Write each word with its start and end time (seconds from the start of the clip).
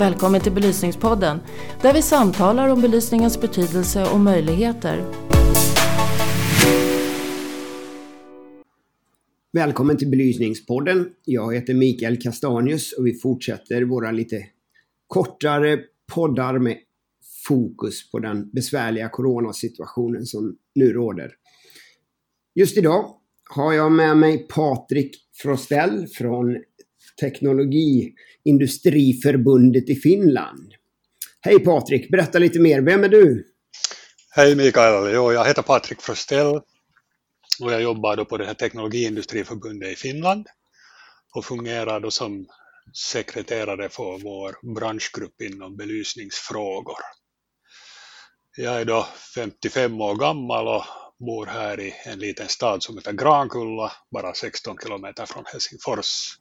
Välkommen 0.00 0.40
till 0.40 0.52
Belysningspodden 0.52 1.38
där 1.82 1.94
vi 1.94 2.02
samtalar 2.02 2.68
om 2.68 2.80
belysningens 2.80 3.40
betydelse 3.40 4.10
och 4.12 4.20
möjligheter. 4.20 5.04
Välkommen 9.52 9.96
till 9.96 10.10
Belysningspodden. 10.10 11.08
Jag 11.24 11.54
heter 11.54 11.74
Mikael 11.74 12.22
Kastanius 12.22 12.92
och 12.92 13.06
vi 13.06 13.14
fortsätter 13.14 13.82
våra 13.82 14.10
lite 14.10 14.46
kortare 15.06 15.78
poddar 16.14 16.58
med 16.58 16.76
fokus 17.48 18.10
på 18.10 18.18
den 18.18 18.50
besvärliga 18.50 19.08
coronasituationen 19.08 20.26
som 20.26 20.56
nu 20.74 20.92
råder. 20.92 21.30
Just 22.54 22.76
idag 22.76 23.14
har 23.50 23.72
jag 23.72 23.92
med 23.92 24.16
mig 24.16 24.38
Patrik 24.48 25.16
Frostell 25.42 26.06
från 26.06 26.62
Teknologiindustriförbundet 27.20 29.88
i 29.88 29.96
Finland. 29.96 30.74
Hej 31.40 31.58
Patrik, 31.58 32.10
berätta 32.10 32.38
lite 32.38 32.60
mer. 32.60 32.80
Vem 32.80 33.04
är 33.04 33.08
du? 33.08 33.46
Hej 34.30 34.56
Mikael, 34.56 35.14
jo, 35.14 35.32
jag 35.32 35.44
heter 35.44 35.62
Patrik 35.62 36.00
Frostell 36.00 36.60
och 37.60 37.72
jag 37.72 37.82
jobbar 37.82 38.16
då 38.16 38.24
på 38.24 38.36
det 38.36 38.46
här 38.46 38.54
Teknologiindustriförbundet 38.54 39.92
i 39.92 39.96
Finland 39.96 40.46
och 41.34 41.44
fungerar 41.44 42.00
då 42.00 42.10
som 42.10 42.46
sekreterare 43.12 43.88
för 43.88 44.22
vår 44.22 44.74
branschgrupp 44.74 45.40
inom 45.40 45.76
belysningsfrågor. 45.76 46.98
Jag 48.56 48.80
är 48.80 48.84
då 48.84 49.06
55 49.34 50.00
år 50.00 50.14
gammal 50.14 50.68
och 50.68 50.84
bor 51.18 51.46
här 51.46 51.80
i 51.80 51.94
en 52.04 52.18
liten 52.18 52.48
stad 52.48 52.82
som 52.82 52.96
heter 52.96 53.12
Grankulla, 53.12 53.92
bara 54.10 54.34
16 54.34 54.76
kilometer 54.82 55.26
från 55.26 55.44
Helsingfors. 55.46 56.36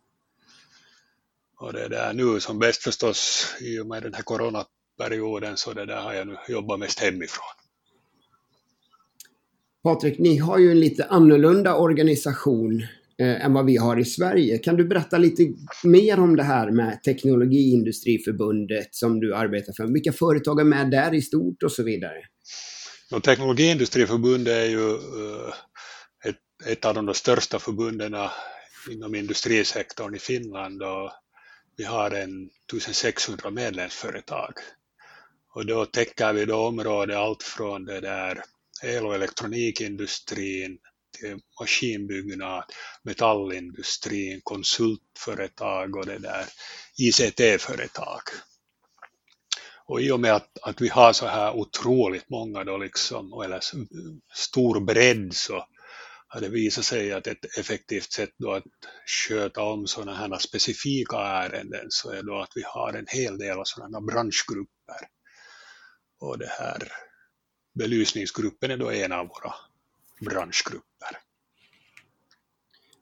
Och 1.59 1.73
det 1.73 1.97
är 1.97 2.13
nu 2.13 2.39
som 2.39 2.59
bäst 2.59 2.83
förstås 2.83 3.47
i 3.61 3.79
och 3.79 3.87
med 3.87 4.03
den 4.03 4.13
här 4.13 4.23
coronaperioden 4.23 5.57
så 5.57 5.73
det 5.73 5.85
där 5.85 6.01
har 6.01 6.13
jag 6.13 6.27
nu 6.27 6.37
jobbat 6.47 6.79
mest 6.79 6.99
hemifrån. 6.99 7.45
Patrik, 9.83 10.19
ni 10.19 10.37
har 10.37 10.57
ju 10.57 10.71
en 10.71 10.79
lite 10.79 11.05
annorlunda 11.05 11.75
organisation 11.75 12.81
eh, 13.19 13.45
än 13.45 13.53
vad 13.53 13.65
vi 13.65 13.77
har 13.77 13.99
i 13.99 14.05
Sverige. 14.05 14.57
Kan 14.57 14.75
du 14.75 14.85
berätta 14.87 15.17
lite 15.17 15.43
mer 15.83 16.19
om 16.19 16.35
det 16.35 16.43
här 16.43 16.71
med 16.71 17.03
Teknologiindustriförbundet 17.03 18.95
som 18.95 19.19
du 19.19 19.35
arbetar 19.35 19.73
för? 19.73 19.93
Vilka 19.93 20.11
företag 20.11 20.59
är 20.59 20.63
med 20.63 20.91
där 20.91 21.13
i 21.13 21.21
stort 21.21 21.63
och 21.63 21.71
så 21.71 21.83
vidare? 21.83 22.23
Och 23.11 23.23
Teknologiindustriförbundet 23.23 24.53
är 24.53 24.65
ju 24.65 24.89
uh, 24.89 25.53
ett, 26.25 26.67
ett, 26.71 26.85
av 26.85 26.93
de 26.93 27.13
största 27.13 27.59
förbunden 27.59 28.15
inom 28.91 29.15
industrisektorn 29.15 30.15
i 30.15 30.19
Finland 30.19 30.81
och 30.81 31.11
vi 31.79 31.85
har 31.85 32.11
en 32.11 32.49
1600 32.73 33.49
medlemsföretag. 33.49 34.53
Och 35.53 35.65
då 35.65 35.85
täcker 35.85 36.33
vi 36.33 36.45
då 36.45 36.67
området 36.67 37.17
allt 37.17 37.43
från 37.43 37.85
det 37.85 37.99
där 37.99 38.43
el 38.83 39.05
och 39.05 39.15
elektronikindustrin 39.15 40.77
till 41.19 41.39
maskinbyggnad, 41.59 42.63
metallindustrin, 43.03 44.41
konsultföretag 44.43 45.95
och 45.95 46.05
det 46.05 46.17
där 46.17 46.45
ICT-företag. 46.97 48.21
Och 49.85 50.01
i 50.01 50.11
och 50.11 50.19
med 50.19 50.35
att, 50.35 50.57
att 50.61 50.81
vi 50.81 50.87
har 50.87 51.13
så 51.13 51.27
här 51.27 51.55
otroligt 51.55 52.29
många 52.29 52.63
då 52.63 52.77
liksom, 52.77 53.41
eller 53.45 53.59
stor 54.33 54.79
bredd 54.79 55.33
så 55.33 55.65
har 56.31 56.41
det 56.41 56.49
visat 56.49 56.85
sig 56.85 57.13
att 57.13 57.27
ett 57.27 57.57
effektivt 57.57 58.11
sätt 58.11 58.33
då 58.37 58.51
att 58.51 58.63
sköta 59.05 59.61
om 59.61 59.87
sådana 59.87 60.13
här 60.13 60.37
specifika 60.37 61.17
ärenden 61.17 61.85
så 61.89 62.11
är 62.11 62.23
då 62.23 62.39
att 62.39 62.51
vi 62.55 62.61
har 62.65 62.93
en 62.93 63.05
hel 63.07 63.37
del 63.37 63.57
av 63.57 63.63
sådana 63.63 64.01
branschgrupper. 64.01 65.07
Och 66.19 66.37
det 66.37 66.49
här 66.49 66.91
belysningsgruppen 67.79 68.71
är 68.71 68.77
då 68.77 68.91
en 68.91 69.11
av 69.11 69.27
våra 69.27 69.53
branschgrupper. 70.21 71.17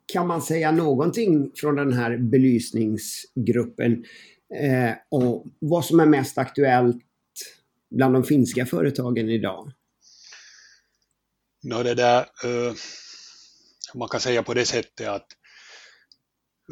Kan 0.05 0.27
man 0.27 0.41
säga 0.41 0.71
någonting 0.71 1.51
från 1.55 1.75
den 1.75 1.93
här 1.93 2.17
belysningsgruppen 2.17 4.05
eh, 4.61 4.93
och 5.09 5.45
vad 5.59 5.85
som 5.85 5.99
är 5.99 6.05
mest 6.05 6.37
aktuellt 6.37 7.03
bland 7.89 8.13
de 8.13 8.23
finska 8.23 8.65
företagen 8.65 9.29
idag? 9.29 9.71
No, 11.63 11.83
det 11.83 11.95
där, 11.95 12.19
uh, 12.45 12.73
man 13.95 14.09
kan 14.09 14.19
säga 14.19 14.43
på 14.43 14.53
det 14.53 14.65
sättet 14.65 15.07
att 15.07 15.27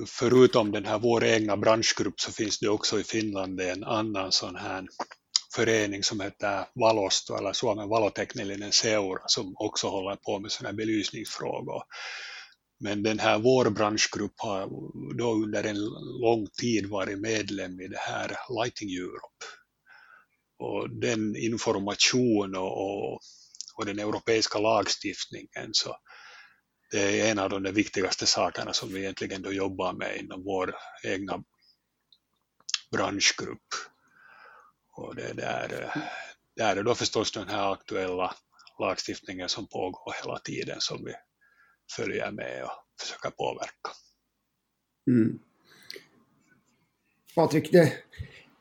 förutom 0.08 0.72
den 0.72 0.86
här 0.86 1.00
vår 1.00 1.24
egna 1.24 1.58
branschgrupp 1.58 2.20
så 2.20 2.32
finns 2.32 2.60
det 2.60 2.70
också 2.70 3.00
i 3.00 3.04
Finland 3.04 3.62
en 3.62 3.84
annan 3.84 4.32
sån 4.32 4.56
här 4.56 4.88
förening 5.56 6.04
som 6.04 6.20
heter 6.20 6.66
Valosto 6.76 7.38
eller 7.38 7.54
Suomen 7.54 7.90
valoteknillinen 7.90 8.72
seura 8.72 9.24
som 9.26 9.54
också 9.58 9.88
håller 9.88 10.16
på 10.16 10.40
med 10.40 10.52
sådana 10.52 10.74
belysningsfrågor. 10.74 11.84
Men 12.80 13.04
den 13.04 13.20
här 13.20 13.40
vår 13.40 13.70
branschgrupp 13.70 14.34
har 14.38 14.70
då 15.18 15.34
under 15.34 15.64
en 15.64 15.80
lång 16.22 16.48
tid 16.62 16.86
varit 16.86 17.20
medlem 17.20 17.80
i 17.80 17.88
det 17.88 18.00
här 18.00 18.38
Lighting 18.62 18.90
Europe. 18.90 19.46
Och 20.60 20.90
den 20.90 21.36
information 21.36 22.56
och, 22.56 22.82
och, 22.82 23.20
och 23.76 23.86
den 23.86 24.00
europeiska 24.00 24.60
lagstiftningen 24.60 25.70
så 25.72 25.96
det 26.96 27.22
är 27.22 27.32
en 27.32 27.40
av 27.40 27.50
de 27.50 27.74
viktigaste 27.74 28.26
sakerna 28.26 28.74
som 28.74 28.94
vi 28.94 29.00
egentligen 29.00 29.42
då 29.42 29.54
jobbar 29.54 29.94
med 29.94 30.18
inom 30.18 30.44
vår 30.44 30.76
egna 31.04 31.44
branschgrupp. 32.92 33.68
Och 34.92 35.16
det 35.16 35.34
där, 35.34 35.94
där 36.56 36.76
är 36.76 36.84
då 36.84 36.96
förstås 36.96 37.32
den 37.32 37.48
här 37.48 37.74
aktuella 37.74 38.36
lagstiftningen 38.80 39.50
som 39.50 39.68
pågår 39.68 40.14
hela 40.24 40.40
tiden 40.40 40.78
som 40.80 41.06
vi 41.06 41.14
följer 41.96 42.32
med 42.32 42.64
och 42.64 42.72
försöker 43.02 43.30
påverka. 43.30 43.92
Mm. 45.08 45.40
Patrik, 47.36 47.72
det 47.72 47.94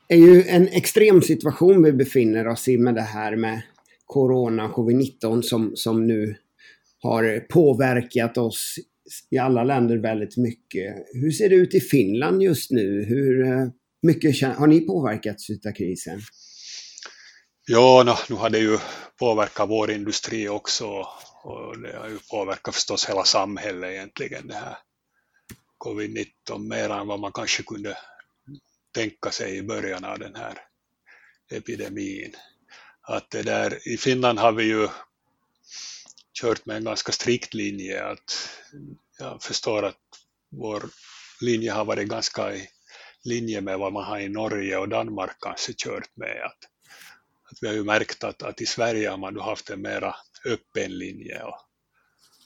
är 0.07 0.17
ju 0.17 0.43
en 0.47 0.67
extrem 0.67 1.21
situation 1.21 1.83
vi 1.83 1.93
befinner 1.93 2.47
oss 2.47 2.67
i 2.67 2.77
med 2.77 2.95
det 2.95 3.01
här 3.01 3.35
med 3.35 3.61
Corona, 4.05 4.67
covid-19 4.67 5.41
som, 5.41 5.75
som 5.75 6.07
nu 6.07 6.37
har 7.05 7.39
påverkat 7.39 8.37
oss 8.37 8.75
i 9.29 9.37
alla 9.37 9.63
länder 9.63 9.97
väldigt 9.97 10.37
mycket. 10.37 10.95
Hur 11.13 11.31
ser 11.31 11.49
det 11.49 11.55
ut 11.55 11.73
i 11.75 11.79
Finland 11.79 12.43
just 12.43 12.71
nu? 12.71 13.03
Hur 13.03 13.47
eh, 13.47 13.67
mycket 14.01 14.57
har 14.57 14.67
ni 14.67 14.81
påverkats 14.81 15.49
av 15.67 15.71
krisen? 15.71 16.21
Ja, 17.67 18.03
no, 18.05 18.33
nu 18.33 18.35
har 18.35 18.49
det 18.49 18.59
ju 18.59 18.77
påverkat 19.19 19.69
vår 19.69 19.91
industri 19.91 20.49
också 20.49 20.85
och 21.43 21.79
det 21.79 21.97
har 21.97 22.09
ju 22.09 22.19
påverkat 22.31 22.75
förstås 22.75 23.09
hela 23.09 23.23
samhället 23.23 23.91
egentligen 23.91 24.47
det 24.47 24.53
här 24.53 24.77
covid-19 25.85 26.69
mer 26.69 26.89
än 26.89 27.07
vad 27.07 27.19
man 27.19 27.31
kanske 27.31 27.63
kunde 27.63 27.97
tänka 28.93 29.31
sig 29.31 29.57
i 29.57 29.63
början 29.63 30.05
av 30.05 30.19
den 30.19 30.35
här 30.35 30.57
epidemin. 31.51 32.35
Att 33.01 33.29
det 33.29 33.43
där, 33.43 33.87
I 33.87 33.97
Finland 33.97 34.39
har 34.39 34.51
vi 34.51 34.63
ju 34.63 34.87
kört 36.41 36.65
med 36.65 36.77
en 36.77 36.83
ganska 36.83 37.11
strikt 37.11 37.53
linje. 37.53 38.05
Att 38.05 38.49
jag 39.19 39.43
förstår 39.43 39.85
att 39.85 40.01
vår 40.51 40.83
linje 41.41 41.71
har 41.71 41.85
varit 41.85 42.09
ganska 42.09 42.55
i 42.55 42.67
linje 43.23 43.61
med 43.61 43.79
vad 43.79 43.93
man 43.93 44.03
har 44.03 44.19
i 44.19 44.29
Norge 44.29 44.77
och 44.77 44.89
Danmark 44.89 45.37
kanske 45.39 45.73
kört 45.73 46.15
med. 46.15 46.41
Att, 46.45 46.59
att 47.51 47.57
vi 47.61 47.67
har 47.67 47.73
ju 47.73 47.83
märkt 47.83 48.23
att, 48.23 48.43
att 48.43 48.61
i 48.61 48.65
Sverige 48.65 49.09
har 49.09 49.17
man 49.17 49.33
då 49.33 49.41
haft 49.41 49.69
en 49.69 49.81
mera 49.81 50.15
öppen 50.45 50.97
linje. 50.97 51.43
Och, 51.43 51.59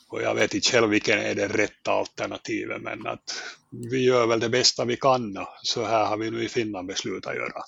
och 0.09 0.21
jag 0.21 0.35
vet 0.35 0.53
inte 0.53 0.69
själv 0.69 0.89
vilken 0.89 1.19
är 1.19 1.35
det 1.35 1.47
rätta 1.47 1.91
alternativet 1.91 2.81
men 2.81 3.07
att 3.07 3.43
vi 3.91 4.03
gör 4.03 4.27
väl 4.27 4.39
det 4.39 4.49
bästa 4.49 4.85
vi 4.85 4.97
kan 4.97 5.37
och 5.37 5.47
så 5.63 5.85
här 5.85 6.05
har 6.05 6.17
vi 6.17 6.31
nu 6.31 6.43
i 6.43 6.49
Finland 6.49 6.87
beslutat 6.87 7.35
göra 7.35 7.63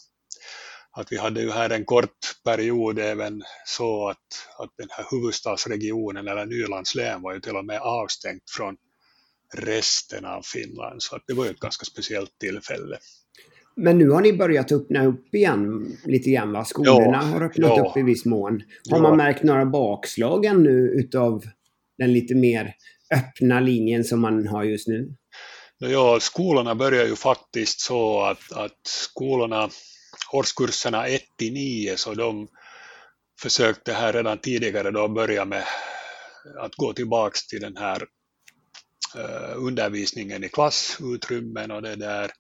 att 0.98 1.12
vi 1.12 1.18
hade 1.18 1.42
ju 1.42 1.52
här 1.52 1.70
en 1.70 1.86
kort 1.86 2.44
period 2.44 3.00
även 3.00 3.44
så 3.66 4.10
att, 4.10 4.18
att 4.58 4.70
den 4.78 4.88
här 4.92 5.06
huvudstadsregionen 5.12 6.28
eller 6.28 6.46
Nylands 6.46 6.96
län 6.96 7.22
var 7.22 7.34
ju 7.34 7.40
till 7.40 7.56
och 7.56 7.66
med 7.66 7.80
avstängt 7.82 8.50
från 8.58 8.76
resten 9.54 10.26
av 10.26 10.42
Finland 10.42 11.04
så 11.04 11.16
att 11.16 11.24
det 11.28 11.34
var 11.34 11.46
ju 11.46 11.52
ett 11.52 11.60
ganska 11.60 11.86
speciellt 11.86 12.40
tillfälle. 12.40 12.98
Men 13.76 13.98
nu 13.98 14.10
har 14.10 14.22
ni 14.22 14.34
börjat 14.34 14.72
öppna 14.72 15.06
upp 15.06 15.36
igen 15.36 15.96
lite 16.06 16.30
grann 16.30 16.52
va? 16.52 16.66
Skolorna 16.66 17.20
ja, 17.22 17.28
har 17.28 17.44
öppnat 17.44 17.78
ja, 17.78 17.90
upp 17.90 17.98
i 17.98 18.02
viss 18.02 18.26
mån. 18.26 18.64
Har 18.90 18.98
ja. 18.98 19.02
man 19.02 19.18
märkt 19.18 19.44
några 19.44 19.66
bakslag 19.66 20.46
ännu 20.46 20.72
utav 20.72 21.44
den 21.98 22.14
lite 22.14 22.36
mer 22.36 22.74
öppna 23.16 23.60
linjen 23.60 24.04
som 24.04 24.22
man 24.22 24.48
har 24.48 24.64
just 24.64 24.88
nu? 24.88 25.16
Ja, 25.78 26.18
skolorna 26.22 26.76
börjar 26.76 27.06
ju 27.06 27.16
faktiskt 27.16 27.80
så 27.80 28.22
att, 28.22 28.52
att 28.52 28.88
skolorna 28.88 29.70
årskurserna 30.32 31.08
1 31.08 31.24
till 31.38 31.54
9 31.54 31.98
så 31.98 32.14
de 32.14 32.48
försökte 33.40 33.94
här 33.94 34.14
redan 34.14 34.38
tidigare 34.38 34.92
då 34.92 35.08
börja 35.08 35.46
med 35.46 35.66
att 36.60 36.76
gå 36.76 36.94
tillbaks 36.94 37.48
till 37.48 37.62
den 37.62 37.78
här 37.78 38.02
uh, 39.16 39.56
undervisningen 39.56 40.44
i 40.44 40.50
klassutrymmen 40.50 41.72
och 41.72 41.82
det 41.82 41.96
där 41.96 42.32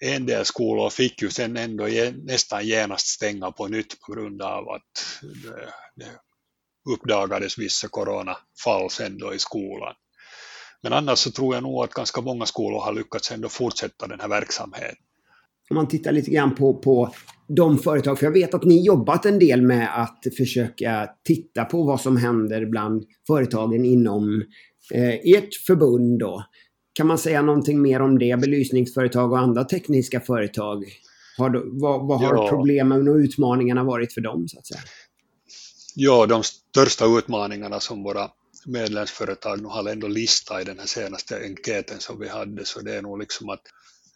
en 0.00 0.26
del 0.26 0.44
skolor 0.44 0.90
fick 0.90 1.22
ju 1.22 1.30
sen 1.30 1.56
ändå 1.56 1.86
nästan 2.24 2.66
genast 2.66 3.06
stänga 3.06 3.52
på 3.52 3.68
nytt 3.68 4.00
på 4.00 4.12
grund 4.12 4.42
av 4.42 4.68
att 4.68 5.22
det, 5.42 5.72
det 5.94 6.10
uppdagades 6.90 7.58
vissa 7.58 7.88
coronafall 7.88 8.90
sen 8.90 9.18
då 9.18 9.34
i 9.34 9.38
skolan. 9.38 9.94
Men 10.82 10.92
annars 10.92 11.18
så 11.18 11.30
tror 11.30 11.54
jag 11.54 11.62
nog 11.62 11.84
att 11.84 11.94
ganska 11.94 12.20
många 12.20 12.46
skolor 12.46 12.80
har 12.80 12.92
lyckats 12.92 13.32
ändå 13.32 13.48
fortsätta 13.48 14.06
den 14.06 14.20
här 14.20 14.28
verksamheten. 14.28 14.96
Om 15.70 15.74
man 15.74 15.88
tittar 15.88 16.12
lite 16.12 16.30
grann 16.30 16.54
på, 16.54 16.74
på 16.74 17.14
de 17.48 17.78
företag, 17.78 18.18
för 18.18 18.26
jag 18.26 18.32
vet 18.32 18.54
att 18.54 18.64
ni 18.64 18.86
jobbat 18.86 19.26
en 19.26 19.38
del 19.38 19.62
med 19.62 20.02
att 20.02 20.24
försöka 20.36 21.08
titta 21.24 21.64
på 21.64 21.82
vad 21.82 22.00
som 22.00 22.16
händer 22.16 22.66
bland 22.66 23.04
företagen 23.26 23.84
inom 23.84 24.44
eh, 24.90 25.14
ert 25.14 25.54
förbund 25.66 26.18
då. 26.18 26.44
Kan 26.92 27.06
man 27.06 27.18
säga 27.18 27.42
någonting 27.42 27.82
mer 27.82 28.02
om 28.02 28.18
det? 28.18 28.40
Belysningsföretag 28.40 29.32
och 29.32 29.38
andra 29.38 29.64
tekniska 29.64 30.20
företag. 30.20 30.84
Har, 31.38 31.80
vad, 31.80 32.06
vad 32.06 32.20
har 32.20 32.34
ja. 32.34 32.48
problemen 32.48 33.08
och 33.08 33.16
utmaningarna 33.16 33.84
varit 33.84 34.12
för 34.12 34.20
dem 34.20 34.48
så 34.48 34.58
att 34.58 34.66
säga? 34.66 34.80
Ja, 35.94 36.26
de 36.26 36.42
största 36.42 37.04
utmaningarna 37.18 37.80
som 37.80 38.02
våra 38.02 38.30
medlemsföretag 38.66 39.62
nu 39.62 39.68
har 39.68 39.90
ändå 39.90 40.08
listat 40.08 40.62
i 40.62 40.64
den 40.64 40.78
här 40.78 40.86
senaste 40.86 41.38
enkäten 41.44 42.00
som 42.00 42.20
vi 42.20 42.28
hade 42.28 42.64
så 42.64 42.80
det 42.80 42.94
är 42.94 43.02
nog 43.02 43.18
liksom 43.18 43.48
att 43.48 43.62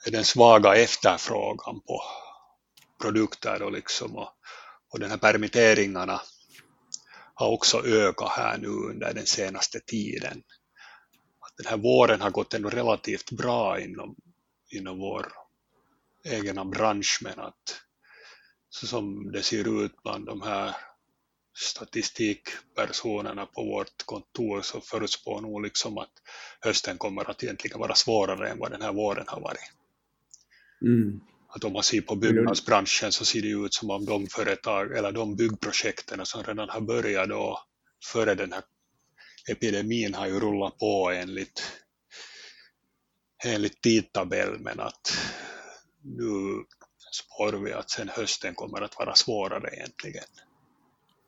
den 0.07 0.25
svaga 0.25 0.77
efterfrågan 0.77 1.81
på 1.81 2.03
produkter 3.03 3.63
och 3.63 3.73
liksom 3.73 4.17
och, 4.17 4.29
och 4.93 5.01
den 5.01 5.11
här 5.11 5.19
permitteringarna 5.19 6.21
har 7.35 7.49
också 7.49 7.87
ökat 7.87 8.31
här 8.31 8.59
nu 8.59 8.69
under 8.69 9.15
den 9.15 9.27
senaste 9.27 9.81
tiden. 9.81 10.43
Att 11.41 11.57
den 11.57 11.67
här 11.67 11.77
våren 11.77 12.21
har 12.21 12.31
gått 12.31 12.55
ändå 12.55 12.71
relativt 12.71 13.31
bra 13.31 13.81
inom, 13.81 14.17
inom 14.71 14.99
vår 14.99 15.33
egna 16.25 16.65
bransch 16.65 17.21
men 17.23 17.41
att 17.41 17.81
så 18.71 18.87
som 18.87 19.33
det 19.33 19.43
ser 19.43 19.85
ut 19.85 20.03
bland 20.03 20.27
de 20.27 20.43
här 20.43 20.77
statistikpersonerna 21.57 23.47
på 23.47 23.65
vårt 23.65 24.03
kontor 24.05 24.63
så 24.63 24.81
förutspår 24.81 25.41
nog 25.41 25.63
liksom 25.63 25.99
att 25.99 26.13
hösten 26.61 26.99
kommer 26.99 27.31
att 27.31 27.43
egentligen 27.43 27.79
vara 27.79 27.95
svårare 27.95 28.49
än 28.49 28.59
vad 28.59 28.71
den 28.71 28.83
här 28.83 28.93
våren 28.93 29.25
har 29.29 29.41
varit. 29.41 29.73
Mm. 30.83 31.21
Att 31.49 31.65
om 31.65 31.73
man 31.73 31.83
ser 31.83 32.01
på 32.01 32.17
byggnadsbranschen 32.17 33.13
så 33.13 33.25
ser 33.25 33.43
det 33.43 33.49
ut 33.49 33.75
som 33.75 33.91
om 33.91 34.05
de 34.05 34.27
företag 34.27 34.97
eller 34.97 35.13
de 35.13 35.37
byggprojekten 35.37 36.27
som 36.27 36.43
redan 36.43 36.69
har 36.69 36.81
börjat 36.81 37.29
då 37.29 37.59
före 38.13 38.35
den 38.35 38.53
här 38.53 38.63
epidemin 39.51 40.15
har 40.15 40.27
ju 40.27 40.41
rullat 40.41 40.79
på 40.79 41.11
enligt, 41.11 41.63
enligt 43.45 43.83
tidtabell 43.83 44.59
men 44.59 44.81
att 44.81 45.19
nu 46.03 46.65
spår 47.13 47.65
vi 47.65 47.73
att 47.73 47.91
sen 47.91 48.09
hösten 48.09 48.55
kommer 48.55 48.83
att 48.83 48.99
vara 48.99 49.15
svårare 49.15 49.71
egentligen 49.77 50.25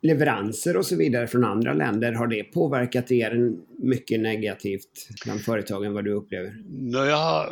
leveranser 0.02 0.76
och 0.76 0.86
så 0.86 0.96
vidare 0.96 1.26
från 1.26 1.44
andra 1.44 1.72
länder, 1.72 2.12
har 2.12 2.26
det 2.26 2.44
påverkat 2.44 3.10
er 3.10 3.52
mycket 3.78 4.20
negativt 4.20 5.08
bland 5.24 5.40
företagen 5.40 5.92
vad 5.94 6.04
du 6.04 6.12
upplever? 6.12 6.54
No, 6.68 6.98
jag 6.98 7.46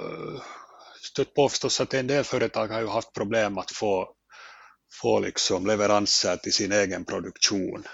stött 1.09 1.35
på 1.35 1.49
förstås 1.49 1.81
att 1.81 1.95
en 1.95 2.07
del 2.07 2.25
företag 2.25 2.69
har 2.69 2.81
ju 2.81 2.87
haft 2.87 3.13
problem 3.13 3.59
att 3.59 3.71
få, 3.71 4.09
få 5.01 5.21
liksom 5.21 5.67
leveranser 5.67 6.37
till 6.37 6.53
sin 6.53 6.73
egen 6.73 7.05
produktion. 7.05 7.85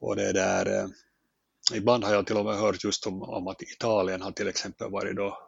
Och 0.00 0.16
det 0.16 0.32
där, 0.32 0.66
eh, 0.66 0.88
ibland 1.74 2.04
har 2.04 2.14
jag 2.14 2.26
till 2.26 2.36
och 2.36 2.44
med 2.44 2.56
hört 2.56 2.84
just 2.84 3.06
om, 3.06 3.22
om 3.22 3.48
att 3.48 3.62
Italien 3.62 4.22
har 4.22 4.32
till 4.32 4.48
exempel 4.48 4.90
varit 4.90 5.16
då 5.16 5.38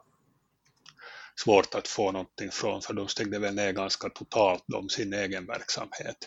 svårt 1.43 1.75
att 1.75 1.87
få 1.87 2.11
någonting 2.11 2.51
från 2.51 2.81
för 2.81 2.93
de 2.93 3.07
stängde 3.07 3.39
väl 3.39 3.55
ner 3.55 3.71
ganska 3.71 4.09
totalt 4.09 4.63
om 4.73 4.89
sin 4.89 5.13
egen 5.13 5.45
verksamhet 5.45 6.17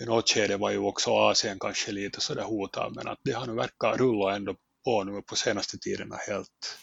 i 0.00 0.04
något 0.04 0.30
skede 0.30 0.56
var 0.56 0.70
ju 0.70 0.78
också 0.78 1.10
Asien 1.10 1.58
kanske 1.58 1.92
lite 1.92 2.20
sådär 2.20 2.42
hotad 2.42 2.92
men 2.96 3.08
att 3.08 3.20
det 3.24 3.32
har 3.32 3.46
nu 3.46 3.54
verkat 3.54 3.98
rulla 3.98 4.36
ändå 4.36 4.54
på 4.84 5.04
nu 5.04 5.22
på 5.22 5.36
senaste 5.36 5.78
tiden 5.78 6.12
helt, 6.28 6.78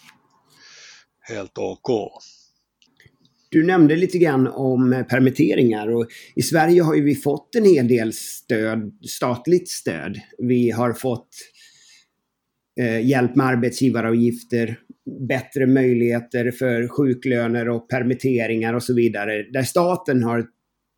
helt 1.19 1.57
OK. 1.57 1.89
Du 3.49 3.63
nämnde 3.63 3.95
lite 3.95 4.17
grann 4.17 4.47
om 4.47 4.93
eh, 4.93 5.03
permitteringar 5.03 5.87
och 5.95 6.07
i 6.35 6.41
Sverige 6.41 6.81
har 6.81 6.95
ju 6.95 7.03
vi 7.03 7.15
fått 7.15 7.55
en 7.55 7.65
hel 7.65 7.87
del 7.87 8.13
stöd, 8.13 8.91
statligt 9.09 9.69
stöd. 9.69 10.19
Vi 10.37 10.71
har 10.71 10.93
fått 10.93 11.29
eh, 12.79 13.05
hjälp 13.07 13.35
med 13.35 13.45
arbetsgivaravgifter, 13.45 14.79
bättre 15.27 15.67
möjligheter 15.67 16.51
för 16.51 16.87
sjuklöner 16.87 17.69
och 17.69 17.89
permitteringar 17.89 18.73
och 18.73 18.83
så 18.83 18.93
vidare. 18.93 19.43
Där 19.53 19.63
staten 19.63 20.23
har 20.23 20.45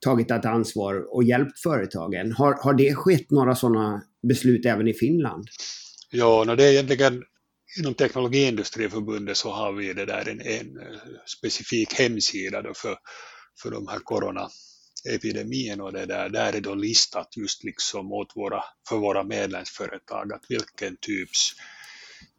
tagit 0.05 0.31
ett 0.31 0.45
ansvar 0.45 1.15
och 1.15 1.23
hjälpt 1.23 1.59
företagen. 1.59 2.31
Har, 2.31 2.53
har 2.53 2.73
det 2.73 2.95
skett 2.95 3.31
några 3.31 3.55
sådana 3.55 4.01
beslut 4.27 4.65
även 4.65 4.87
i 4.87 4.93
Finland? 4.93 5.47
Ja, 6.11 6.43
no, 6.47 6.55
det 6.55 6.63
är 6.63 6.71
egentligen 6.71 7.23
inom 7.79 7.93
Teknologiindustriförbundet 7.93 9.37
så 9.37 9.51
har 9.51 9.73
vi 9.73 9.93
det 9.93 10.05
där 10.05 10.29
en, 10.29 10.41
en 10.41 10.67
specifik 11.25 11.93
hemsida 11.93 12.61
då 12.61 12.73
för, 12.73 12.97
för 13.61 13.71
de 13.71 13.87
här 13.87 13.99
coronaepidemin 13.99 15.81
och 15.81 15.93
det 15.93 16.05
där, 16.05 16.29
där 16.29 16.53
är 16.53 16.61
då 16.61 16.75
listat 16.75 17.37
just 17.37 17.63
liksom 17.63 18.11
åt 18.13 18.35
våra, 18.35 18.63
för 18.89 18.97
våra 18.97 19.23
medlemsföretag 19.23 20.33
att 20.33 20.45
vilken 20.49 20.97
typs 21.01 21.53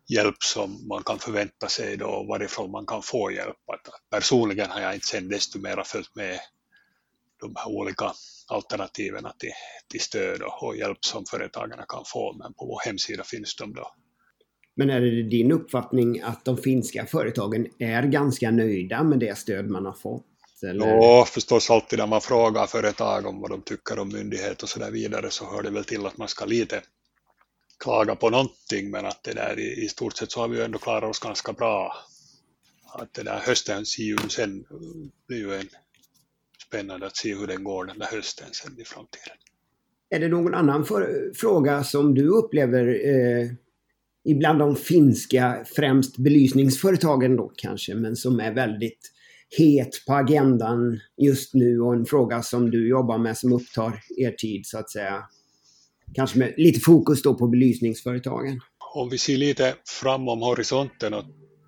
hjälp 0.09 0.43
som 0.43 0.89
man 0.89 1.03
kan 1.03 1.19
förvänta 1.19 1.69
sig 1.69 1.97
då 1.97 2.27
varifrån 2.29 2.71
man 2.71 2.87
kan 2.87 3.03
få 3.03 3.33
hjälp. 3.33 3.57
Att 3.73 4.11
personligen 4.11 4.71
har 4.71 4.81
jag 4.81 4.95
inte 4.95 5.07
sen 5.07 5.29
desto 5.29 5.59
mera 5.59 5.85
följt 5.85 6.15
med 6.15 6.41
de 7.41 7.55
här 7.57 7.69
olika 7.69 8.13
alternativen 8.47 9.25
till, 9.39 9.53
till 9.89 10.01
stöd 10.01 10.43
och 10.43 10.77
hjälp 10.77 11.05
som 11.05 11.25
företagarna 11.27 11.85
kan 11.89 12.05
få. 12.07 12.33
Men 12.33 12.55
på 12.55 12.67
vår 12.67 12.81
hemsida 12.87 13.25
finns 13.25 13.57
de 13.57 13.73
då. 13.75 13.95
Men 14.79 14.91
är 14.91 15.01
det 15.01 15.23
din 15.23 15.53
uppfattning 15.53 16.21
att 16.21 16.45
de 16.45 16.57
finska 16.57 17.07
företagen 17.07 17.67
är 17.79 18.03
ganska 18.03 18.51
nöjda 18.51 19.03
med 19.03 19.19
det 19.19 19.39
stöd 19.39 19.71
man 19.71 19.87
har 19.87 19.93
fått? 19.93 20.27
Eller? 20.63 20.87
Ja, 20.87 21.25
förstås 21.29 21.71
alltid 21.71 21.99
när 21.99 22.07
man 22.07 22.21
frågar 22.21 22.67
företag 22.67 23.27
om 23.27 23.41
vad 23.41 23.51
de 23.51 23.63
tycker 23.63 23.99
om 23.99 24.09
myndighet 24.09 24.63
och 24.63 24.69
så 24.69 24.79
där 24.79 24.91
vidare 24.91 25.31
så 25.31 25.45
hör 25.45 25.63
det 25.63 25.71
väl 25.71 25.85
till 25.85 26.07
att 26.07 26.19
man 26.19 26.29
ska 26.29 26.45
lite 26.45 26.81
klaga 27.85 28.15
på 28.15 28.31
någonting 28.31 28.91
men 28.91 29.07
att 29.07 29.23
det 29.23 29.33
där 29.33 29.59
i, 29.59 29.85
i 29.85 29.89
stort 29.89 30.17
sett 30.17 30.33
så 30.33 30.41
har 30.41 30.49
vi 30.49 30.57
ju 30.57 30.65
ändå 30.65 30.79
klarat 30.79 31.11
oss 31.11 31.19
ganska 31.19 31.53
bra. 31.53 31.93
Att 32.93 33.15
det 33.15 33.23
där 33.23 33.41
hösten 33.47 33.87
ser 33.87 34.03
ju 34.03 34.17
sen 34.29 34.65
blir 35.29 35.39
ju 35.39 35.55
en 35.55 35.69
spännande 36.69 37.07
att 37.07 37.17
se 37.17 37.35
hur 37.35 37.47
den 37.47 37.65
går 37.65 37.85
den 37.85 37.99
där 37.99 38.07
hösten 38.07 38.49
sen 38.53 38.81
i 38.81 38.85
framtiden. 38.85 39.37
Är 40.11 40.21
det 40.21 40.29
någon 40.29 40.55
annan 40.55 40.85
för, 40.85 41.33
fråga 41.35 41.85
som 41.85 42.15
du 42.15 42.29
upplever 42.29 42.87
eh, 42.87 43.49
ibland 44.25 44.59
de 44.59 44.77
finska, 44.77 45.65
främst 45.77 46.19
belysningsföretagen 46.19 47.37
då 47.37 47.53
kanske, 47.57 47.95
men 47.95 48.17
som 48.17 48.41
är 48.41 48.53
väldigt 48.53 49.13
het 49.59 50.05
på 50.07 50.15
agendan 50.15 51.01
just 51.17 51.55
nu 51.55 51.81
och 51.81 51.95
en 51.95 52.07
fråga 52.07 52.43
som 52.43 52.71
du 52.71 52.89
jobbar 52.89 53.19
med 53.19 53.39
som 53.39 53.53
upptar 53.53 54.01
er 54.17 54.31
tid 54.31 54.67
så 54.67 54.79
att 54.79 54.91
säga. 54.91 55.23
Kanske 56.15 56.39
med 56.39 56.55
lite 56.57 56.81
fokus 56.81 57.23
då 57.23 57.35
på 57.35 57.49
belysningsföretagen. 57.49 58.61
Om 58.95 59.09
vi 59.09 59.19
ser 59.19 59.37
lite 59.37 59.75
framom 60.01 60.43
horisonten 60.43 61.15
och, 61.15 61.25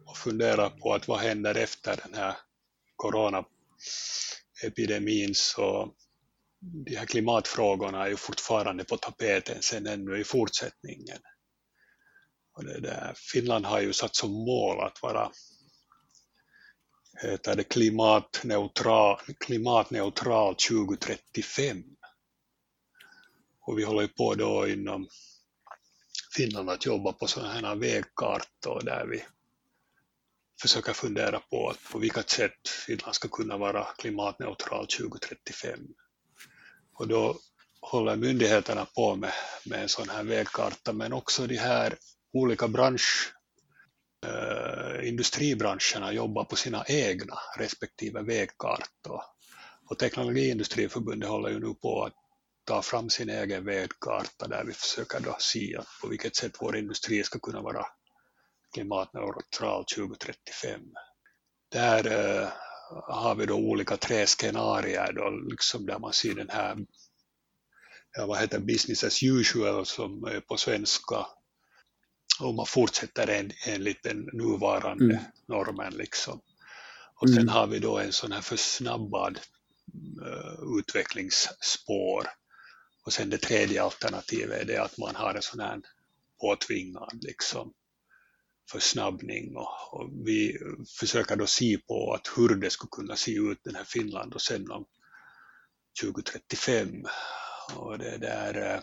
och 0.07 0.16
funderar 0.16 0.71
på 0.71 0.95
att 0.95 1.09
vad 1.09 1.19
händer 1.19 1.54
efter 1.54 1.97
den 2.04 2.14
här 2.14 2.35
coronaepidemin 2.97 5.35
så 5.35 5.92
de 6.85 6.97
här 6.97 7.07
klimatfrågorna 7.07 8.04
är 8.04 8.09
ju 8.09 8.16
fortfarande 8.16 8.85
på 8.85 8.97
tapeten 8.97 9.57
sen 9.61 9.87
ännu 9.87 10.21
i 10.21 10.25
fortsättningen. 10.25 11.19
Och 12.61 12.67
det 12.67 12.81
där, 12.81 13.14
Finland 13.17 13.67
har 13.67 13.81
ju 13.81 13.93
satt 13.93 14.17
som 14.17 14.33
mål 14.33 14.81
att 14.81 15.02
vara 15.02 15.33
heter 17.23 17.57
det 17.57 17.64
klimatneutral, 17.64 19.21
klimatneutral 19.40 20.55
2035. 20.55 21.85
Och 23.61 23.79
vi 23.79 23.85
håller 23.85 24.02
ju 24.02 24.09
på 24.09 24.35
då 24.35 24.69
inom 24.69 25.09
Finland 26.37 26.71
att 26.71 26.87
jobba 26.87 27.12
på 27.12 27.26
sådana 27.26 27.69
här 27.69 27.75
vägkartor 27.75 28.81
där 28.85 29.07
vi 29.07 29.25
försöka 30.62 30.95
fundera 30.95 31.40
på 31.40 31.71
att 31.71 31.93
på 31.93 31.99
vilket 31.99 32.31
sätt 32.31 32.69
Finland 32.87 33.14
ska 33.14 33.29
kunna 33.29 33.57
vara 33.57 33.85
klimatneutralt 33.85 34.90
2035. 34.90 35.81
Och 36.95 37.09
då 37.09 37.38
håller 37.81 38.17
myndigheterna 38.17 38.85
på 38.85 39.17
med, 39.17 39.33
med 39.64 39.83
en 39.83 39.88
sån 39.88 40.09
här 40.09 40.25
vägkarta 40.25 40.93
men 40.93 41.12
också 41.12 41.47
de 41.47 41.57
här 41.57 41.99
olika 42.33 42.69
bransch, 42.69 43.33
eh, 44.27 45.09
industribranscherna 45.09 46.13
jobbar 46.13 46.45
på 46.45 46.57
sina 46.57 46.85
egna 46.89 47.39
respektive 47.59 48.23
vägkartor. 48.23 49.23
Och 49.91 49.99
Teknologiindustriförbundet 49.99 51.29
håller 51.29 51.51
ju 51.51 51.61
nu 51.61 51.75
på 51.75 52.05
att 52.05 52.15
ta 52.65 52.83
fram 52.83 53.11
sin 53.11 53.31
egen 53.31 53.65
vägkarta 53.65 54.49
där 54.49 54.65
vi 54.65 54.73
försöker 54.73 55.21
då 55.21 55.37
se 55.39 55.81
på 56.03 56.09
vilket 56.09 56.37
sätt 56.37 56.53
vår 56.61 56.77
industri 56.77 57.25
ska 57.25 57.39
kunna 57.39 57.61
vara 57.61 57.87
klimatneutral 58.75 59.85
2035. 59.97 60.81
Där 61.73 62.07
eh, 62.07 62.49
har 62.91 63.35
vi 63.35 63.47
då 63.47 63.55
olika 63.55 63.97
tre 63.97 64.27
scenarier 64.27 65.13
då, 65.13 65.31
liksom 65.31 65.87
där 65.87 65.99
man 65.99 66.13
ser 66.13 66.35
den 66.35 66.51
här, 66.51 66.77
ja, 68.17 68.27
vad 68.27 68.39
heter 68.39 68.59
business 68.59 69.05
as 69.05 69.23
usual 69.23 69.87
som 69.87 70.25
är 70.25 70.41
på 70.41 70.57
svenska, 70.57 71.27
och 72.40 72.54
man 72.54 72.66
fortsätter 72.66 73.26
en, 73.26 73.52
enligt 73.66 74.02
den 74.02 74.28
nuvarande 74.32 75.04
mm. 75.04 75.25
normen 75.49 75.92
liksom. 75.94 76.40
Och 77.14 77.28
sen 77.28 77.38
mm. 77.38 77.49
har 77.49 77.66
vi 77.66 77.78
då 77.78 77.99
en 77.99 78.12
sån 78.12 78.32
här 78.32 78.40
försnabbad 78.40 79.40
uh, 80.23 80.78
utvecklingsspår. 80.78 82.26
Och 83.04 83.12
sen 83.12 83.30
det 83.30 83.38
tredje 83.38 83.82
alternativet 83.82 84.62
är 84.62 84.64
det 84.64 84.82
att 84.82 84.99
man 84.99 85.16
har 85.16 85.35
en 85.35 85.42
sån 85.42 85.61
här 85.61 85.80
påtvingad 86.40 87.18
liksom 87.23 87.73
försnabbning 88.70 89.56
och, 89.56 89.68
och, 89.92 90.11
vi 90.26 90.59
försöker 90.99 91.37
då 91.37 91.47
se 91.47 91.78
på 91.78 92.14
att 92.14 92.30
hur 92.37 92.54
det 92.54 92.70
skulle 92.70 92.90
kunna 92.92 93.16
se 93.16 93.32
ut 93.35 93.59
den 93.64 93.75
här 93.75 93.85
Finland 93.85 94.35
och 94.35 94.42
sen 94.42 94.70
om 94.70 94.85
2035. 96.02 97.04
Och 97.76 97.99
det 97.99 98.18
där, 98.18 98.75
eh, 98.75 98.80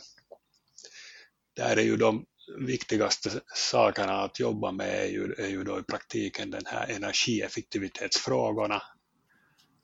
där 1.55 1.77
är 1.77 1.83
ju 1.83 1.97
de 1.97 2.25
viktigaste 2.59 3.41
sakerna 3.55 4.13
att 4.13 4.39
jobba 4.39 4.71
med 4.71 5.03
är 5.03 5.07
ju, 5.07 5.33
är 5.33 5.47
ju 5.47 5.63
då 5.63 5.79
i 5.79 5.83
praktiken 5.83 6.51
den 6.51 6.65
här 6.65 6.87
energieffektivitetsfrågorna. 6.91 8.81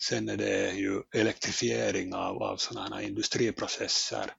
Sen 0.08 0.30
är 0.30 0.38
det 0.38 0.72
ju 0.72 1.02
elektrifiering 1.16 2.14
av, 2.14 2.44
av 2.44 2.58
sådana 2.58 2.96
här 2.96 3.04
industriprocesser 3.04 4.32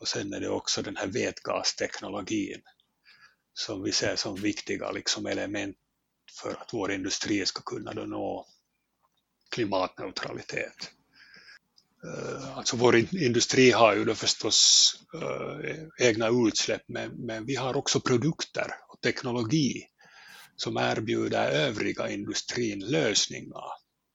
och 0.00 0.08
sen 0.08 0.32
är 0.32 0.40
det 0.40 0.48
också 0.48 0.82
den 0.82 0.96
här 0.96 1.06
vätgasteknologin 1.06 2.62
som 3.52 3.82
vi 3.82 3.92
ser 3.92 4.16
som 4.16 4.34
viktiga 4.34 4.90
liksom 4.90 5.26
element 5.26 5.76
för 6.40 6.50
att 6.50 6.72
vår 6.72 6.92
industri 6.92 7.46
ska 7.46 7.62
kunna 7.62 7.92
då 7.92 8.02
nå 8.02 8.46
klimatneutralitet. 9.50 10.90
Eh, 12.04 12.58
alltså 12.58 12.76
vår 12.76 12.96
industri 12.96 13.70
har 13.70 13.96
ju 13.96 14.04
då 14.04 14.14
förstås 14.14 14.92
eh, 15.14 16.06
egna 16.08 16.28
utsläpp 16.48 16.82
men, 16.88 17.46
vi 17.46 17.54
har 17.56 17.76
också 17.76 18.00
produkter 18.00 18.74
och 18.88 19.00
teknologi 19.00 19.86
som 20.56 20.76
erbjuder 20.76 21.50
övriga 21.50 22.08
industrin 22.08 22.80
lösningar 22.80 23.64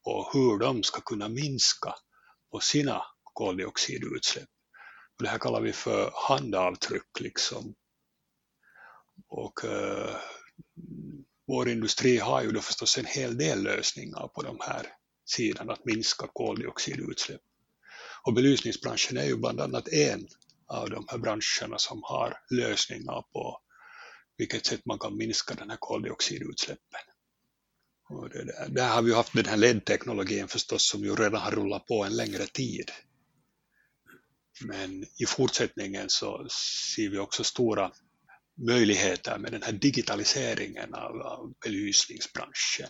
på 0.04 0.30
hur 0.34 0.60
de 0.60 0.84
ska 0.84 1.01
kunna 1.01 1.30
minska 1.30 1.96
på 2.51 2.60
sina 2.60 3.01
koldioxidutsläpp. 3.24 4.50
Och 5.18 5.24
det 5.24 5.30
här 5.30 5.39
kallar 5.39 5.62
vi 5.62 5.74
för 5.74 6.12
handavtryck 6.27 7.20
liksom. 7.20 7.75
Och 9.27 9.65
eh, 9.65 10.15
vår 11.48 11.70
industri 11.70 12.18
har 12.18 12.44
ju 12.44 12.51
då 12.51 12.62
förstås 12.62 12.98
en 12.98 13.06
hel 13.06 13.38
del 13.38 13.63
lösningar 13.63 14.27
på 14.27 14.42
de 14.42 14.58
här 14.62 14.88
sidan 15.25 15.70
att 15.70 15.86
minska 15.86 16.27
koldioxidutsläpp. 16.34 17.42
Och 18.25 18.34
belysningsbranschen 18.34 19.17
är 19.17 19.25
ju 19.25 19.36
bland 19.36 19.62
annat 19.62 19.88
en 19.88 20.27
av 20.67 20.89
de 20.89 21.05
här 21.10 21.17
branscherna 21.17 21.77
som 21.77 22.03
har 22.03 22.38
lösningar 22.50 23.22
på 23.34 23.62
vilket 24.38 24.65
sätt 24.65 24.86
man 24.86 25.00
kan 25.00 25.17
minska 25.17 25.53
den 25.53 25.70
här 25.70 25.77
koldioxidutsläppen. 25.79 27.01
Och 28.10 28.29
det 28.29 28.46
där. 28.46 28.70
där 28.70 28.89
har 28.89 29.01
vi 29.01 29.13
haft 29.13 29.34
den 29.34 29.46
här 29.46 29.58
LED-teknologin 29.58 30.48
förstås 30.48 30.89
som 30.89 31.03
ju 31.03 31.15
redan 31.15 31.41
har 31.41 31.51
rullat 31.51 31.86
på 31.86 32.03
en 32.03 32.15
längre 32.15 32.48
tid. 32.48 32.91
Men 34.62 35.03
i 35.03 35.25
fortsättningen 35.27 36.10
så 36.10 36.48
ser 36.94 37.10
vi 37.10 37.17
också 37.20 37.44
stora 37.44 37.91
möjligheter 38.67 39.38
med 39.38 39.51
den 39.51 39.63
här 39.63 39.72
digitaliseringen 39.72 40.94
av, 40.94 41.22
av 41.22 41.53
belysningsbranschen 41.63 42.89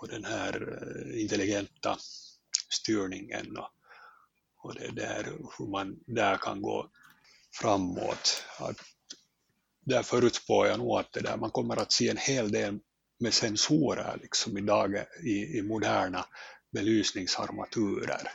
och 0.00 0.08
den 0.08 0.24
här 0.24 0.78
eh, 0.82 1.22
intelligenta 1.22 1.98
styrningen 2.70 3.56
och 3.56 3.68
och 4.62 4.74
det 4.74 4.88
där 4.88 5.24
hur 5.58 5.66
man 5.66 5.96
där 6.06 6.36
kan 6.36 6.62
gå 6.62 6.90
framåt. 7.52 8.44
Att 8.58 8.76
där 9.84 10.02
förutspår 10.02 10.66
jag 10.66 10.78
nog 10.78 10.98
att 10.98 11.12
det 11.12 11.20
där, 11.20 11.36
man 11.36 11.50
kommer 11.50 11.76
att 11.76 11.92
se 11.92 12.08
en 12.08 12.16
hel 12.16 12.52
del 12.52 12.78
med 13.20 13.34
sensorer 13.34 14.18
liksom 14.22 14.58
idag 14.58 15.04
i, 15.22 15.58
i 15.58 15.62
moderna 15.62 16.26
belysningsarmaturer. 16.72 18.28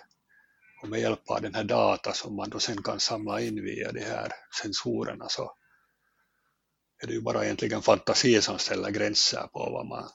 Och 0.81 0.89
med 0.89 0.99
hjälp 0.99 1.29
av 1.29 1.41
den 1.41 1.55
här 1.55 1.63
data 1.63 2.13
som 2.13 2.35
man 2.35 2.49
då 2.49 2.59
sen 2.59 2.83
kan 2.83 2.99
samla 2.99 3.41
in 3.41 3.63
via 3.63 3.91
de 3.91 3.99
här 3.99 4.31
sensorerna 4.61 5.29
så 5.29 5.51
är 7.03 7.07
det 7.07 7.13
ju 7.13 7.21
bara 7.21 7.45
egentligen 7.45 7.81
fantasi 7.81 8.41
som 8.41 8.59
ställer 8.59 8.89
gränser 8.89 9.47
på 9.53 9.59
vad 9.59 9.85
man 9.85 10.09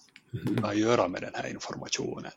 mm. 0.48 0.62
kan 0.62 0.78
göra 0.78 1.08
med 1.08 1.22
den 1.22 1.34
här 1.34 1.46
informationen. 1.46 2.32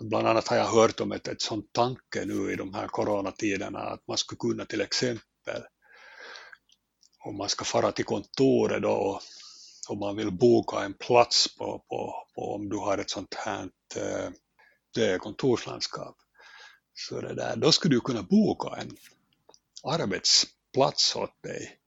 Bland 0.00 0.28
annat 0.28 0.48
har 0.48 0.56
jag 0.56 0.64
hört 0.64 1.00
om 1.00 1.12
ett, 1.12 1.28
ett 1.28 1.42
sånt 1.42 1.72
tanke 1.72 2.24
nu 2.24 2.52
i 2.52 2.56
de 2.56 2.74
här 2.74 2.88
coronatiderna 2.88 3.78
att 3.78 4.06
man 4.08 4.18
skulle 4.18 4.38
kunna 4.38 4.64
till 4.64 4.80
exempel 4.80 5.62
om 7.24 7.36
man 7.36 7.48
ska 7.48 7.64
fara 7.64 7.92
till 7.92 8.04
kontoret 8.04 8.82
då 8.82 9.20
om 9.88 9.98
man 9.98 10.16
vill 10.16 10.30
boka 10.30 10.80
en 10.80 10.94
plats 10.94 11.56
på, 11.56 11.84
på, 11.88 12.26
på 12.34 12.54
om 12.54 12.68
du 12.68 12.76
har 12.76 12.98
ett 12.98 13.10
sånt 13.10 13.34
här 13.34 13.68
äh, 14.98 15.18
kontorslandskap 15.18 16.16
så 16.94 17.20
det 17.20 17.34
där, 17.34 17.56
då 17.56 17.72
skulle 17.72 17.94
du 17.94 18.00
kunna 18.00 18.22
boka 18.22 18.76
en 18.76 18.96
arbetsplats 19.82 21.16
åt 21.16 21.42
dig. 21.42 21.78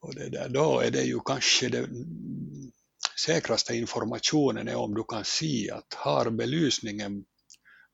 Och 0.00 0.14
det 0.14 0.28
där, 0.28 0.48
då 0.48 0.80
är 0.80 0.90
det 0.90 1.02
ju 1.02 1.20
kanske 1.20 1.68
det 1.68 1.88
säkraste 3.24 3.76
informationen 3.76 4.68
är 4.68 4.76
om 4.76 4.94
du 4.94 5.04
kan 5.04 5.24
se 5.24 5.70
att 5.70 5.94
har 5.94 6.30
belysningen 6.30 7.24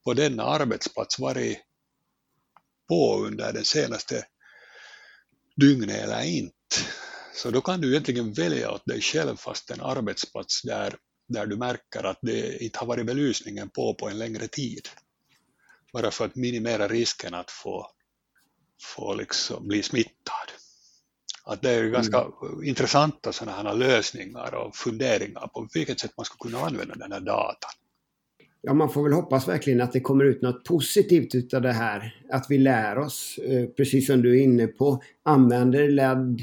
på 0.05 0.15
denna 0.15 0.43
arbetsplats 0.43 1.19
varit 1.19 1.59
på 2.89 3.19
under 3.27 3.53
det 3.53 3.65
senaste 3.65 4.27
dygnet 5.57 5.97
eller 5.97 6.23
inte. 6.23 6.55
Så 7.35 7.51
då 7.51 7.61
kan 7.61 7.81
du 7.81 7.91
egentligen 7.91 8.33
välja 8.33 8.71
åt 8.71 8.87
dig 8.87 9.01
själv 9.01 9.37
fast 9.37 9.71
en 9.71 9.81
arbetsplats 9.81 10.63
där, 10.63 10.97
där 11.29 11.47
du 11.47 11.57
märker 11.57 12.05
att 12.05 12.19
det 12.23 12.65
inte 12.65 12.79
har 12.79 12.87
varit 12.87 13.07
belysningen 13.07 13.69
på 13.71 13.95
på 13.95 14.09
en 14.09 14.19
längre 14.19 14.49
tid. 14.49 14.89
Bara 15.93 16.11
för 16.11 16.25
att 16.25 16.37
minimera 16.37 16.89
risken 16.89 17.35
att 17.35 17.51
få, 17.51 17.87
få 18.83 19.15
liksom 19.15 19.69
bli 19.69 19.83
smittad. 19.83 20.22
Att 21.45 21.63
det 21.63 21.71
är 21.71 21.89
ganska 21.89 22.19
mm. 22.19 22.65
intressanta 22.65 23.33
sådana 23.33 23.57
här 23.57 23.75
lösningar 23.75 24.55
och 24.55 24.77
funderingar 24.77 25.51
på 25.55 25.69
vilket 25.75 26.01
sätt 26.01 26.13
man 26.17 26.25
ska 26.25 26.37
kunna 26.37 26.59
använda 26.59 26.95
den 26.95 27.13
här 27.13 27.21
datan. 27.21 27.71
Ja, 28.65 28.75
man 28.75 28.91
får 28.91 29.03
väl 29.03 29.13
hoppas 29.13 29.49
verkligen 29.49 29.81
att 29.81 29.93
det 29.93 30.01
kommer 30.01 30.25
ut 30.25 30.43
något 30.43 30.65
positivt 30.65 31.35
utav 31.35 31.63
det 31.63 31.73
här. 31.73 32.15
Att 32.31 32.47
vi 32.49 32.59
lär 32.59 32.99
oss, 32.99 33.39
eh, 33.39 33.67
precis 33.67 34.07
som 34.07 34.23
du 34.23 34.39
är 34.39 34.43
inne 34.43 34.67
på, 34.67 35.03
använder 35.23 35.89
LED, 35.89 36.43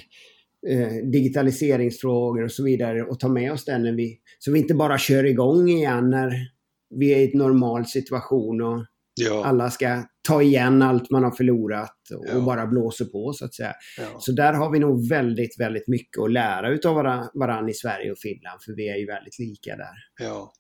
eh, 0.68 0.94
digitaliseringsfrågor 1.12 2.44
och 2.44 2.52
så 2.52 2.64
vidare 2.64 3.04
och 3.04 3.20
tar 3.20 3.30
med 3.30 3.52
oss 3.52 3.66
den 3.66 3.84
när 3.84 3.92
vi, 3.92 4.20
så 4.40 4.52
vi 4.52 4.60
inte 4.60 4.74
bara 4.74 4.98
kör 4.98 5.24
igång 5.24 5.70
igen 5.70 6.10
när 6.10 6.50
vi 6.90 7.14
är 7.14 7.18
i 7.18 7.32
en 7.32 7.38
normal 7.38 7.86
situation 7.86 8.62
och 8.62 8.86
Ja. 9.20 9.46
Alla 9.46 9.72
ska 9.72 10.04
ta 10.28 10.42
igen 10.42 10.82
allt 10.82 11.10
man 11.10 11.24
har 11.24 11.32
förlorat 11.32 11.98
och, 12.14 12.26
ja. 12.28 12.40
bara 12.40 12.68
blåser 12.68 13.06
på 13.06 13.34
så 13.34 13.46
att 13.46 13.54
säga. 13.54 13.74
Ja. 13.98 14.20
Så 14.20 14.32
där 14.32 14.54
har 14.54 14.72
vi 14.72 14.80
nog 14.80 15.10
väldigt, 15.10 15.60
väldigt 15.60 15.88
mycket 15.88 16.22
att 16.24 16.32
lära 16.32 16.70
utav 16.70 16.96
varandra 17.34 17.70
i 17.70 17.74
Sverige 17.74 18.12
och 18.12 18.18
Finland 18.18 18.64
för 18.64 18.76
vi 18.76 18.90
är 18.90 18.96
ju 18.96 19.06
väldigt 19.06 19.40
lika 19.40 19.76
där. 19.76 19.96
Ja. 20.20 20.54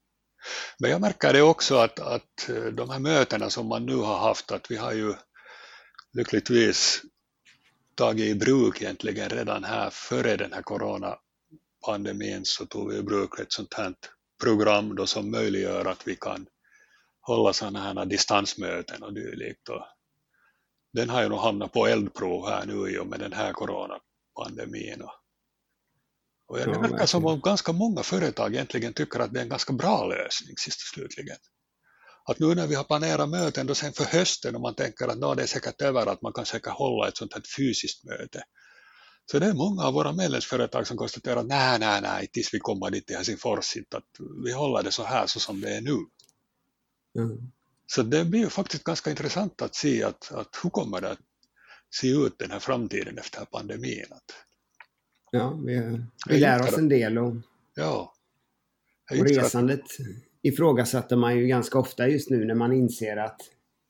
Men 0.79 0.91
jag 0.91 1.01
märker 1.01 1.33
det 1.33 1.41
också 1.41 1.75
att, 1.75 1.99
att 1.99 2.49
de 2.73 2.89
här 2.89 2.99
mötena 2.99 3.49
som 3.49 3.67
man 3.67 3.85
nu 3.85 3.95
har 3.95 4.17
haft, 4.17 4.51
att 4.51 4.71
vi 4.71 4.77
har 4.77 4.93
ju 4.93 5.13
lyckligtvis 6.13 7.01
tagit 7.95 8.25
i 8.25 8.35
bruk 8.35 8.81
egentligen 8.81 9.29
redan 9.29 9.63
här 9.63 9.89
före 9.89 10.35
den 10.35 10.53
här 10.53 10.61
coronapandemin 10.61 12.41
så 12.43 12.65
tog 12.65 12.91
vi 12.91 12.97
i 12.97 13.03
bruk 13.03 13.39
ett 13.39 13.53
sånt 13.53 13.73
här 13.73 13.93
program 14.43 14.95
då 14.95 15.05
som 15.05 15.31
möjliggör 15.31 15.85
att 15.85 16.07
vi 16.07 16.15
kan 16.15 16.45
hålla 17.35 17.53
sådana 17.53 17.79
här 17.79 18.05
distansmöten 18.05 19.03
och 19.03 19.13
dylikt. 19.13 19.69
Och 19.69 19.81
den 20.93 21.09
har 21.09 21.23
ju 21.23 21.29
nog 21.29 21.39
hamnat 21.39 21.73
på 21.73 21.87
eldprov 21.87 22.49
här 22.49 22.65
nu 22.65 22.89
i 22.89 22.97
och 22.97 23.07
med 23.07 23.19
den 23.19 23.33
här 23.33 23.53
coronapandemin. 23.53 25.03
Och 26.47 26.57
det 26.57 26.65
verkar 26.65 27.05
som 27.05 27.25
om 27.25 27.39
ganska 27.39 27.71
många 27.71 28.03
företag 28.03 28.53
egentligen 28.53 28.93
tycker 28.93 29.19
att 29.19 29.33
det 29.33 29.39
är 29.39 29.43
en 29.43 29.49
ganska 29.49 29.73
bra 29.73 30.05
lösning 30.05 30.57
sist 30.57 30.81
och 30.81 30.93
slutligen. 30.93 31.37
Att 32.25 32.39
nu 32.39 32.55
när 32.55 32.67
vi 32.67 32.75
har 32.75 32.83
planerat 32.83 33.29
möten 33.29 33.67
då 33.67 33.75
sen 33.75 33.93
för 33.93 34.03
hösten 34.03 34.55
och 34.55 34.61
man 34.61 34.75
tänker 34.75 35.07
att 35.07 35.37
det 35.37 35.43
är 35.43 35.47
säkert 35.47 35.81
över 35.81 36.05
att 36.05 36.21
man 36.21 36.33
kan 36.33 36.45
säkert 36.45 36.73
hålla 36.73 37.07
ett 37.07 37.17
sånt 37.17 37.33
här 37.33 37.43
fysiskt 37.57 38.03
möte. 38.03 38.43
Så 39.31 39.39
det 39.39 39.45
är 39.45 39.53
många 39.53 39.83
av 39.83 39.93
våra 39.93 40.13
medlemsföretag 40.13 40.87
som 40.87 40.97
konstaterar 40.97 41.37
att 41.37 41.47
nej, 41.47 41.79
nej, 41.79 42.01
nej, 42.01 42.27
tills 42.33 42.53
vi 42.53 42.59
kommer 42.59 42.89
dit 42.91 43.07
till 43.07 43.15
Helsingfors, 43.15 43.77
att 43.95 44.03
vi 44.45 44.51
håller 44.51 44.83
det 44.83 44.91
så 44.91 45.03
här 45.03 45.27
så 45.27 45.39
som 45.39 45.61
det 45.61 45.75
är 45.75 45.81
nu. 45.81 45.97
Mm. 47.15 47.51
Så 47.85 48.03
det 48.03 48.25
blir 48.25 48.39
ju 48.39 48.49
faktiskt 48.49 48.83
ganska 48.83 49.09
intressant 49.09 49.61
att 49.61 49.75
se 49.75 50.03
att, 50.03 50.31
att 50.31 50.59
hur 50.63 50.69
kommer 50.69 51.01
det 51.01 51.11
att 51.11 51.19
se 51.89 52.07
ut 52.07 52.39
den 52.39 52.51
här 52.51 52.59
framtiden 52.59 53.17
efter 53.17 53.45
pandemin. 53.45 54.05
Att, 54.09 54.35
ja, 55.31 55.59
vi, 55.65 56.01
vi 56.29 56.39
lär 56.39 56.61
oss 56.61 56.77
en 56.77 56.89
del 56.89 57.17
och, 57.17 57.35
ja, 57.75 58.13
och 59.11 59.25
resandet 59.25 59.83
ifrågasätter 60.41 61.15
man 61.15 61.37
ju 61.37 61.47
ganska 61.47 61.79
ofta 61.79 62.07
just 62.07 62.29
nu 62.29 62.45
när 62.45 62.55
man 62.55 62.73
inser 62.73 63.17
att 63.17 63.41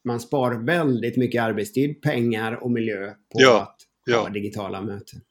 man 0.04 0.20
sparar 0.20 0.66
väldigt 0.66 1.18
mycket 1.18 1.44
arbetstid, 1.44 2.02
pengar 2.02 2.64
och 2.64 2.72
miljö 2.72 3.08
på 3.12 3.42
Ja, 3.42 3.62
att 3.62 3.78
ja. 4.06 4.22
ha 4.22 4.30
digitala 4.30 4.82
möten. 4.82 5.22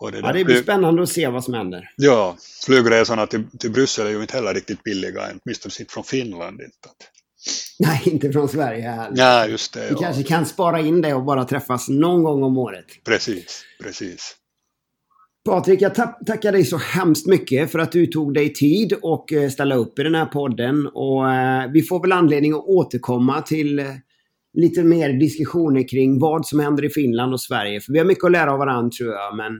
Det, 0.00 0.18
Ja, 0.18 0.32
det 0.32 0.44
blir 0.44 0.62
spännande 0.62 1.02
att 1.02 1.08
se 1.08 1.28
vad 1.28 1.44
som 1.44 1.54
händer. 1.54 1.90
Ja, 1.96 2.36
flygresorna 2.66 3.26
till, 3.26 3.44
till 3.58 3.70
Bryssel 3.70 4.06
är 4.06 4.10
ju 4.10 4.20
inte 4.20 4.36
heller 4.36 4.54
riktigt 4.54 4.82
billiga, 4.82 5.20
åtminstone 5.44 5.72
inte 5.80 5.92
från 5.92 6.04
Finland. 6.04 6.60
Inte. 6.60 6.88
Nej, 7.78 8.02
inte 8.04 8.32
från 8.32 8.48
Sverige 8.48 8.82
här. 8.88 9.10
Nej, 9.14 9.50
just 9.50 9.74
det. 9.74 9.80
Vi 9.80 9.86
Ja. 9.90 9.98
kanske 10.00 10.22
kan 10.22 10.46
spara 10.46 10.80
in 10.80 11.02
det 11.02 11.14
och 11.14 11.24
bara 11.24 11.44
träffas 11.44 11.88
någon 11.88 12.22
gång 12.24 12.42
om 12.42 12.58
året. 12.58 12.84
Precis, 13.04 13.64
precis. 13.82 14.34
Patrik, 15.44 15.80
jag 15.82 15.94
tack- 15.94 16.26
tackar 16.26 16.52
dig 16.52 16.64
så 16.64 16.76
hemskt 16.76 17.26
mycket 17.26 17.72
för 17.72 17.78
att 17.78 17.92
du 17.92 18.06
tog 18.06 18.34
dig 18.34 18.52
tid 18.52 18.92
och 19.02 19.32
eh, 19.32 19.50
ställa 19.50 19.74
upp 19.74 19.98
i 19.98 20.02
den 20.02 20.14
här 20.14 20.26
podden. 20.26 20.86
Och 20.86 21.30
eh, 21.32 21.70
vi 21.72 21.82
får 21.82 22.00
väl 22.02 22.12
anledning 22.12 22.52
att 22.52 22.64
återkomma 22.64 23.42
till 23.42 23.78
eh, 23.78 23.86
lite 24.54 24.82
mer 24.82 25.12
diskussioner 25.12 25.88
kring 25.88 26.18
vad 26.18 26.46
som 26.46 26.60
händer 26.60 26.84
i 26.84 26.90
Finland 26.90 27.32
och 27.32 27.40
Sverige. 27.40 27.80
För 27.80 27.92
vi 27.92 27.98
har 27.98 28.06
mycket 28.06 28.24
att 28.24 28.32
lära 28.32 28.52
av 28.52 28.58
varandra 28.58 28.90
tror 28.90 29.12
jag, 29.14 29.36
men 29.36 29.52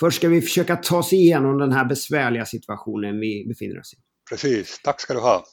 först 0.00 0.16
ska 0.16 0.28
vi 0.28 0.40
försöka 0.40 0.76
ta 0.76 0.98
oss 0.98 1.12
igenom 1.12 1.58
den 1.58 1.72
här 1.72 1.84
besvärliga 1.84 2.46
situationen 2.46 3.20
vi 3.20 3.44
befinner 3.48 3.80
oss 3.80 3.94
i. 3.94 3.96
Precis. 4.30 4.80
Tack 4.84 5.00
ska 5.00 5.14
du 5.14 5.20
ha. 5.20 5.44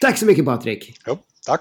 Tack 0.00 0.18
så 0.18 0.26
mycket 0.26 0.44
Patrik! 0.44 0.98
Jo, 1.06 1.18
tack. 1.46 1.60